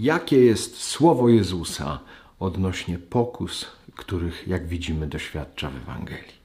[0.00, 2.00] jakie jest słowo Jezusa
[2.38, 6.40] odnośnie pokus, których, jak widzimy, doświadcza w Ewangelii.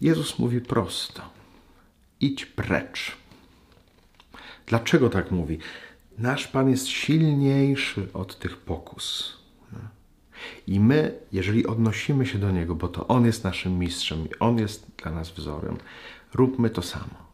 [0.00, 1.22] Jezus mówi prosto:
[2.20, 3.16] idź precz.
[4.66, 5.58] Dlaczego tak mówi?
[6.18, 9.36] Nasz Pan jest silniejszy od tych pokus.
[10.66, 14.58] I my, jeżeli odnosimy się do Niego, bo to On jest naszym mistrzem i On
[14.58, 15.76] jest dla nas wzorem,
[16.34, 17.33] róbmy to samo.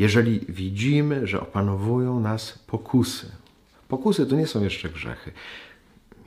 [0.00, 3.32] Jeżeli widzimy, że opanowują nas pokusy,
[3.88, 5.32] pokusy to nie są jeszcze grzechy.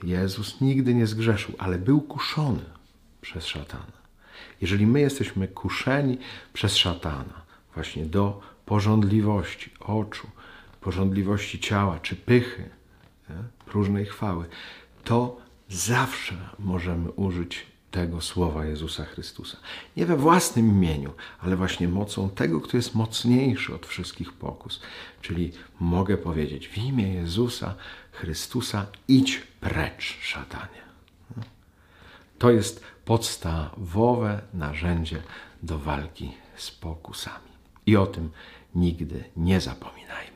[0.03, 2.65] Jezus nigdy nie zgrzeszył, ale był kuszony
[3.21, 4.03] przez szatana.
[4.61, 6.17] Jeżeli my jesteśmy kuszeni
[6.53, 7.41] przez szatana
[7.73, 10.27] właśnie do porządliwości oczu,
[10.81, 12.69] porządliwości ciała czy pychy,
[13.29, 13.35] nie?
[13.65, 14.45] próżnej chwały,
[15.03, 15.37] to
[15.69, 19.57] zawsze możemy użyć tego słowa Jezusa Chrystusa.
[19.97, 24.81] Nie we własnym imieniu, ale właśnie mocą tego, kto jest mocniejszy od wszystkich pokus.
[25.21, 27.75] Czyli mogę powiedzieć w imię Jezusa
[28.11, 30.83] Chrystusa idź precz, szatanie.
[32.39, 35.21] To jest podstawowe narzędzie
[35.63, 37.51] do walki z pokusami.
[37.85, 38.29] I o tym
[38.75, 40.32] nigdy nie zapominajmy.